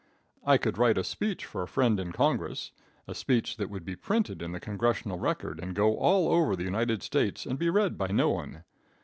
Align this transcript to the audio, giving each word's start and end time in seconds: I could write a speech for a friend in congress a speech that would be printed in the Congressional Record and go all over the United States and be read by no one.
I 0.43 0.57
could 0.57 0.79
write 0.79 0.97
a 0.97 1.03
speech 1.03 1.45
for 1.45 1.61
a 1.61 1.67
friend 1.67 1.99
in 1.99 2.11
congress 2.11 2.71
a 3.07 3.13
speech 3.13 3.57
that 3.57 3.69
would 3.69 3.85
be 3.85 3.95
printed 3.95 4.41
in 4.41 4.51
the 4.51 4.59
Congressional 4.59 5.19
Record 5.19 5.59
and 5.59 5.75
go 5.75 5.95
all 5.95 6.27
over 6.33 6.55
the 6.55 6.63
United 6.63 7.03
States 7.03 7.45
and 7.45 7.59
be 7.59 7.69
read 7.69 7.99
by 7.99 8.07
no 8.07 8.31
one. 8.31 8.63